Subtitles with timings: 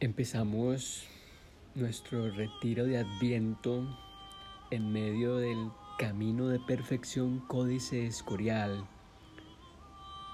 [0.00, 1.08] Empezamos
[1.74, 3.84] nuestro retiro de Adviento
[4.70, 8.86] en medio del camino de perfección Códice Escorial.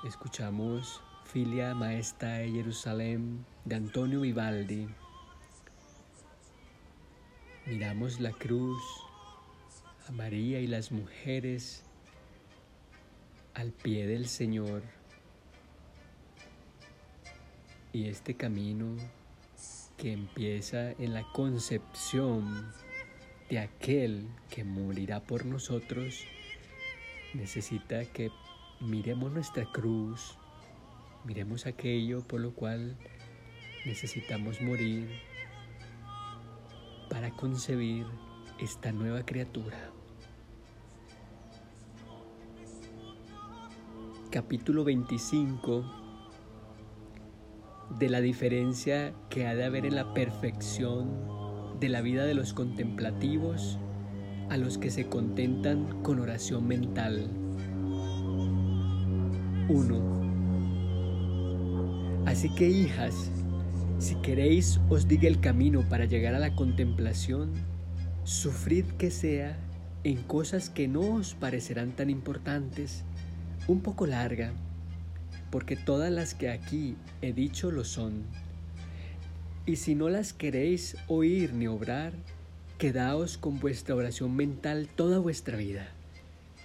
[0.07, 4.87] Escuchamos Filia Maestra de Jerusalén de Antonio Vivaldi.
[7.65, 8.83] Miramos la cruz,
[10.07, 11.85] a María y las mujeres
[13.55, 14.83] al pie del Señor.
[17.95, 18.99] Y este camino
[19.97, 22.73] que empieza en la concepción
[23.49, 26.25] de aquel que morirá por nosotros,
[27.35, 28.31] necesita que
[28.81, 30.37] miremos nuestra cruz,
[31.25, 32.97] miremos aquello por lo cual
[33.85, 35.09] necesitamos morir
[37.11, 38.07] para concebir
[38.59, 39.91] esta nueva criatura.
[44.31, 46.04] Capítulo 25
[47.99, 51.11] de la diferencia que ha de haber en la perfección
[51.79, 53.79] de la vida de los contemplativos
[54.51, 57.31] a los que se contentan con oración mental.
[59.69, 60.25] 1.
[62.27, 63.31] Así que hijas,
[63.99, 67.53] si queréis os diga el camino para llegar a la contemplación,
[68.25, 69.57] sufrid que sea
[70.03, 73.05] en cosas que no os parecerán tan importantes,
[73.69, 74.53] un poco larga
[75.55, 78.25] porque todas las que aquí he dicho lo son.
[79.67, 82.13] Y si no las queréis oír ni obrar,
[82.77, 85.93] quedaos con vuestra oración mental toda vuestra vida,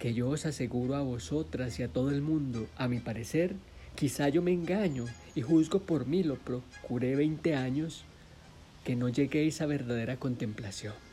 [0.00, 3.54] que yo os aseguro a vosotras y a todo el mundo, a mi parecer,
[3.94, 5.04] quizá yo me engaño
[5.36, 8.02] y juzgo por mí lo procuré veinte años,
[8.82, 11.09] que no lleguéis a verdadera contemplación.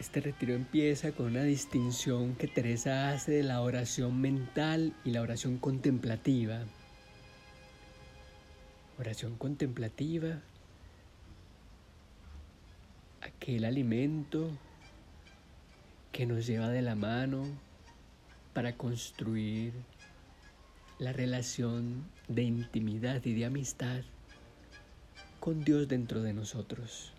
[0.00, 5.20] Este retiro empieza con una distinción que Teresa hace de la oración mental y la
[5.20, 6.60] oración contemplativa.
[8.98, 10.40] Oración contemplativa,
[13.20, 14.48] aquel alimento
[16.12, 17.44] que nos lleva de la mano
[18.54, 19.74] para construir
[20.98, 24.00] la relación de intimidad y de amistad
[25.40, 27.12] con Dios dentro de nosotros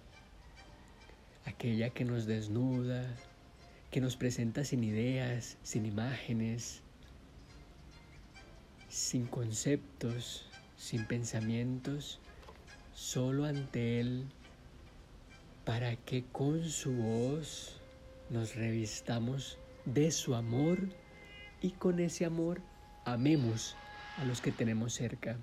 [1.45, 3.05] aquella que nos desnuda,
[3.91, 6.81] que nos presenta sin ideas, sin imágenes,
[8.89, 10.45] sin conceptos,
[10.77, 12.19] sin pensamientos,
[12.93, 14.25] solo ante Él,
[15.65, 17.79] para que con su voz
[18.29, 20.79] nos revistamos de su amor
[21.61, 22.61] y con ese amor
[23.05, 23.75] amemos
[24.17, 25.37] a los que tenemos cerca.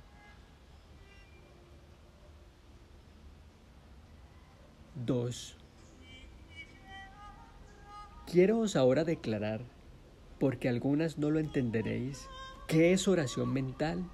[4.95, 5.57] Dos.
[8.31, 9.63] Quiero ahora declarar,
[10.39, 12.29] porque algunas no lo entenderéis,
[12.67, 14.05] qué es oración mental,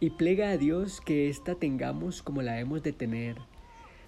[0.00, 3.36] y plega a Dios que ésta tengamos como la hemos de tener.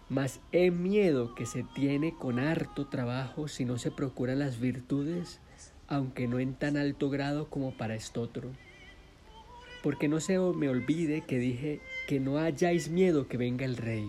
[0.08, 5.38] Mas he miedo que se tiene con harto trabajo si no se procuran las virtudes,
[5.87, 8.49] aunque no en tan alto grado como para estotro.
[9.82, 14.08] Porque no se me olvide que dije que no hayáis miedo que venga el rey.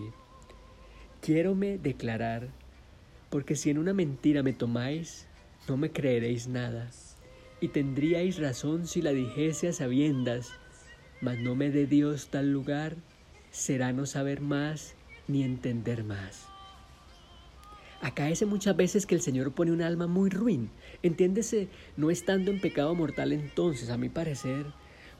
[1.20, 2.48] Quiérome declarar,
[3.28, 5.26] porque si en una mentira me tomáis,
[5.68, 6.90] no me creeréis nada,
[7.60, 10.52] y tendríais razón si la dijese a sabiendas,
[11.20, 12.96] mas no me dé Dios tal lugar,
[13.50, 14.94] será no saber más
[15.28, 16.46] ni entender más.
[18.02, 20.68] Acaece muchas veces que el Señor pone un alma muy ruin,
[21.02, 24.66] entiéndese, no estando en pecado mortal entonces, a mi parecer,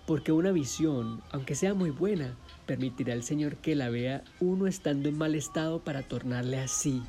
[0.06, 2.36] porque una visión, aunque sea muy buena,
[2.66, 7.02] permitirá al Señor que la vea uno estando en mal estado para tornarle así.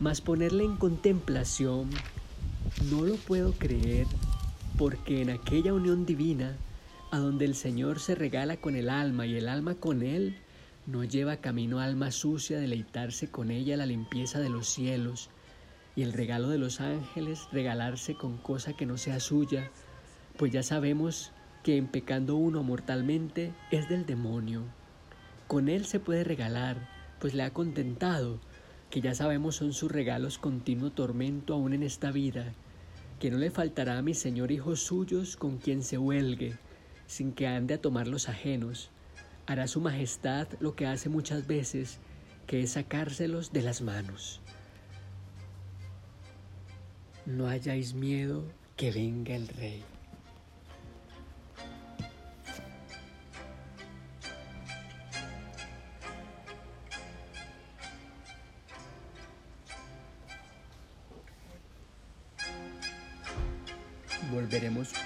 [0.00, 1.90] Mas ponerle en contemplación
[2.90, 4.06] no lo puedo creer
[4.78, 6.56] porque en aquella unión divina,
[7.10, 10.36] a donde el Señor se regala con el alma y el alma con Él,
[10.86, 15.30] no lleva camino alma sucia deleitarse con ella la limpieza de los cielos
[15.94, 19.70] y el regalo de los ángeles regalarse con cosa que no sea suya,
[20.36, 21.30] pues ya sabemos
[21.62, 24.62] que en pecando uno mortalmente es del demonio.
[25.46, 26.88] Con él se puede regalar,
[27.20, 28.40] pues le ha contentado,
[28.90, 32.52] que ya sabemos son sus regalos continuo tormento aún en esta vida,
[33.22, 36.58] que no le faltará a mi Señor hijos suyos con quien se huelgue,
[37.06, 38.90] sin que ande a tomar los ajenos.
[39.46, 42.00] Hará su majestad lo que hace muchas veces,
[42.48, 44.40] que es sacárselos de las manos.
[47.24, 48.42] No hayáis miedo
[48.74, 49.84] que venga el rey.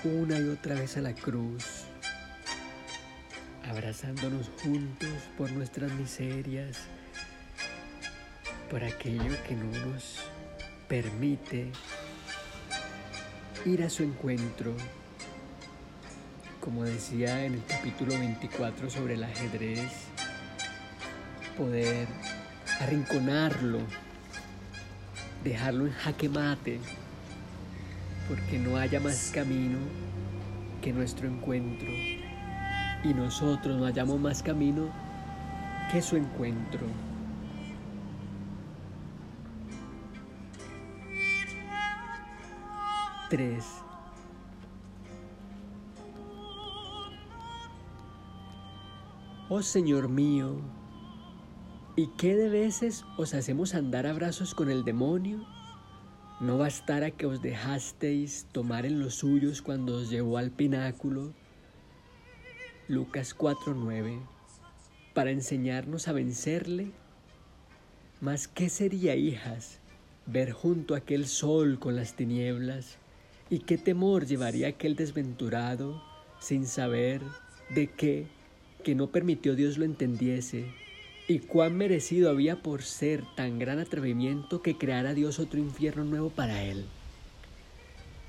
[0.06, 1.84] Una y otra vez a la cruz,
[3.68, 6.78] abrazándonos juntos por nuestras miserias,
[8.70, 10.18] por aquello que no nos
[10.88, 11.70] permite
[13.64, 14.74] ir a su encuentro,
[16.60, 19.90] como decía en el capítulo 24 sobre el ajedrez,
[21.56, 22.06] poder
[22.80, 23.80] arrinconarlo,
[25.42, 26.80] dejarlo en jaque mate,
[28.28, 29.78] porque no haya más camino
[30.82, 31.88] que nuestro encuentro
[33.04, 34.88] y nosotros no hayamos más camino
[35.90, 36.86] que su encuentro.
[43.28, 43.64] 3.
[49.48, 50.60] Oh Señor mío,
[51.96, 55.55] ¿y qué de veces os hacemos andar a brazos con el demonio?
[56.38, 61.32] ¿No bastara que os dejasteis tomar en los suyos cuando os llevó al pináculo?
[62.88, 64.20] Lucas 4:9
[65.14, 66.90] para enseñarnos a vencerle.
[68.20, 69.78] Mas ¿qué sería, hijas,
[70.26, 72.98] ver junto aquel sol con las tinieblas?
[73.48, 76.02] ¿Y qué temor llevaría aquel desventurado
[76.38, 77.22] sin saber
[77.74, 78.26] de qué,
[78.84, 80.66] que no permitió Dios lo entendiese?
[81.28, 86.30] ¿Y cuán merecido había por ser tan gran atrevimiento que creara Dios otro infierno nuevo
[86.30, 86.86] para él?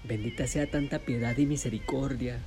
[0.04, 2.40] Bendita sea tanta piedad y misericordia.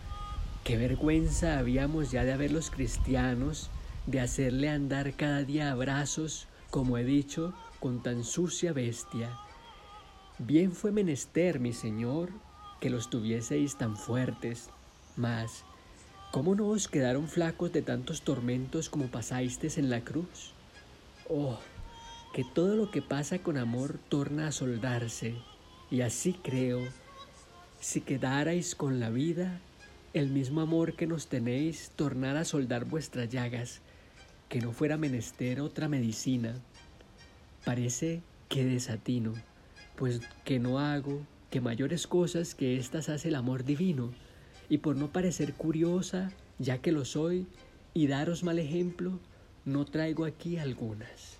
[0.65, 3.71] Qué vergüenza habíamos ya de haber los cristianos
[4.07, 9.31] de hacerle andar cada día abrazos, como he dicho, con tan sucia bestia.
[10.39, 12.31] Bien fue menester, mi Señor,
[12.81, 14.69] que los tuvieseis tan fuertes,
[15.17, 15.65] mas
[16.31, 20.53] ¿cómo no os quedaron flacos de tantos tormentos como pasasteis en la cruz?
[21.29, 21.59] Oh,
[22.33, 25.35] que todo lo que pasa con amor torna a soldarse,
[25.91, 26.81] y así creo,
[27.81, 29.61] si quedarais con la vida,
[30.15, 33.81] el mismo amor que nos tenéis tornara a soldar vuestras llagas,
[34.49, 36.55] que no fuera menester otra medicina.
[37.65, 39.35] Parece que desatino,
[39.97, 44.13] pues que no hago que mayores cosas que éstas hace el amor divino,
[44.71, 47.47] y por no parecer curiosa, ya que lo soy,
[47.93, 49.19] y daros mal ejemplo,
[49.65, 51.40] no traigo aquí algunas.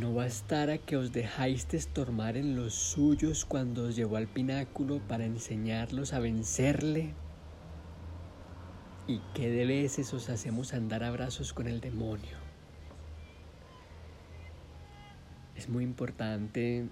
[0.00, 5.24] No bastara que os dejasteis tomar en los suyos cuando os llevó al pináculo para
[5.24, 7.14] enseñarlos a vencerle.
[9.06, 12.36] Y qué de veces os hacemos andar a brazos con el demonio.
[15.54, 16.84] Es muy importante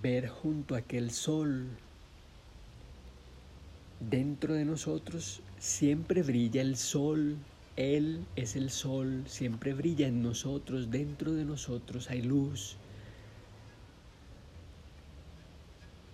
[0.00, 1.68] ver junto a aquel sol
[4.00, 7.36] dentro de nosotros siempre brilla el sol
[7.76, 12.76] él es el sol, siempre brilla en nosotros, dentro de nosotros hay luz.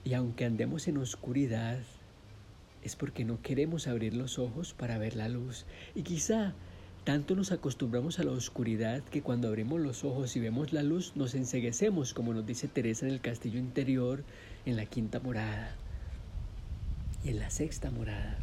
[0.05, 1.79] Y aunque andemos en oscuridad,
[2.83, 5.67] es porque no queremos abrir los ojos para ver la luz.
[5.95, 6.55] Y quizá
[7.05, 11.13] tanto nos acostumbramos a la oscuridad que cuando abrimos los ojos y vemos la luz
[11.17, 14.23] nos enseguecemos, como nos dice Teresa en el castillo interior,
[14.65, 15.75] en la quinta morada
[17.25, 18.39] y en la sexta morada.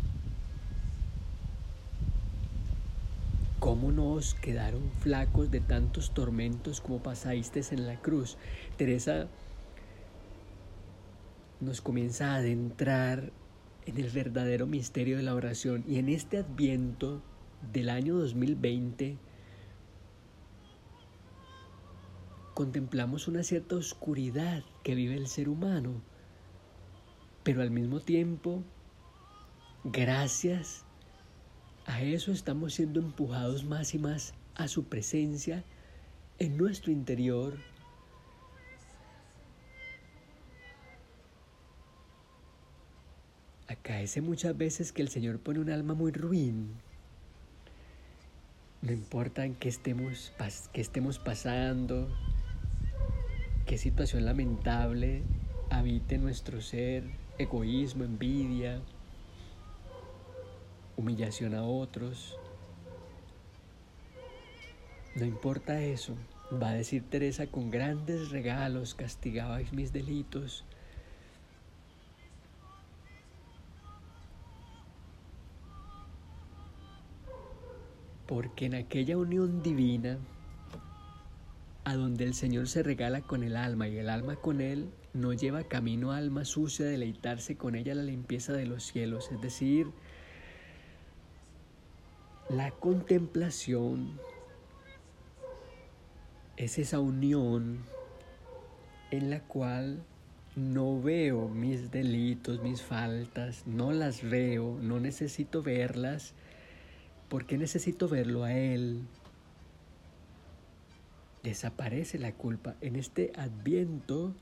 [3.65, 8.38] ¿Cómo no os quedaron flacos de tantos tormentos como pasasteis en la cruz?
[8.77, 9.27] Teresa
[11.60, 13.31] nos comienza a adentrar
[13.88, 17.24] en el verdadero misterio de la oración y en este adviento
[17.74, 19.17] del año 2020
[22.53, 26.03] contemplamos una cierta oscuridad que vive el ser humano,
[27.41, 28.62] pero al mismo tiempo,
[29.84, 30.86] gracias
[31.86, 35.63] a eso estamos siendo empujados más y más a su presencia
[36.39, 37.58] en nuestro interior.
[43.68, 46.70] Acaece muchas veces que el Señor pone un alma muy ruin.
[48.82, 50.32] No importa en qué estemos,
[50.72, 52.08] qué estemos pasando,
[53.65, 55.24] qué situación lamentable
[55.72, 57.04] habite nuestro ser,
[57.39, 58.82] egoísmo, envidia,
[60.97, 62.37] humillación a otros.
[65.15, 66.15] No importa eso,
[66.61, 70.65] va a decir Teresa, con grandes regalos castigabais mis delitos.
[78.27, 80.17] Porque en aquella unión divina,
[81.83, 85.31] a donde el Señor se regala con el alma y el alma con Él, no
[85.31, 89.87] lleva camino alma sucia a deleitarse con ella la limpieza de los cielos, es decir,
[92.49, 94.19] la contemplación
[96.57, 97.83] es esa unión
[99.09, 100.03] en la cual
[100.55, 106.33] no veo mis delitos, mis faltas, no las veo, no necesito verlas,
[107.29, 109.01] porque necesito verlo a Él.
[111.41, 112.75] Desaparece la culpa.
[112.79, 114.33] En este adviento,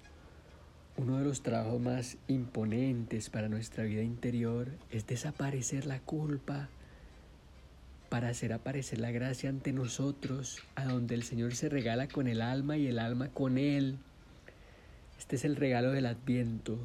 [0.98, 6.70] uno de los trabajos más imponentes para nuestra vida interior es desaparecer la culpa
[8.14, 12.44] para hacer aparecer la gracia ante nosotros, a donde el Señor se regala con el
[12.44, 13.98] alma y el alma con Él.
[15.18, 16.78] Este es el regalo del adviento,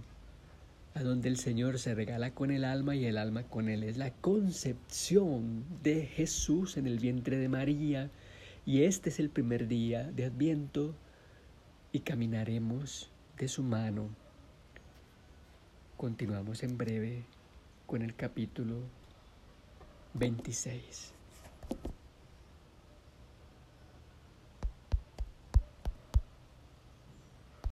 [0.95, 3.85] a donde el Señor se regala con el alma y el alma con Él.
[3.85, 8.09] Es la concepción de Jesús en el vientre de María.
[8.65, 10.95] Y este es el primer día de adviento
[11.93, 14.09] y caminaremos de su mano.
[15.99, 17.25] Continuamos en breve
[17.87, 18.77] con el capítulo
[20.15, 21.18] 26.